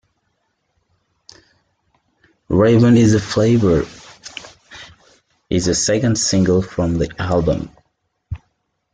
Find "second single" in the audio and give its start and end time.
5.75-6.63